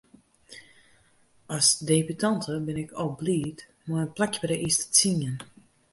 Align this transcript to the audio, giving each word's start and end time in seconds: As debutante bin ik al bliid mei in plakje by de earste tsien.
As 1.57 1.67
debutante 1.89 2.53
bin 2.65 2.77
ik 2.83 2.91
al 3.01 3.11
bliid 3.19 3.57
mei 3.87 4.03
in 4.05 4.13
plakje 4.17 4.39
by 4.41 4.49
de 4.51 4.57
earste 4.65 4.85
tsien. 4.89 5.35